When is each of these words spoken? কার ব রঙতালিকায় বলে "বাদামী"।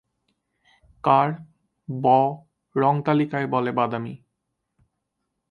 কার 1.03 1.29
ব 1.89 2.05
রঙতালিকায় 2.75 3.47
বলে 3.47 3.71
"বাদামী"। 3.71 4.15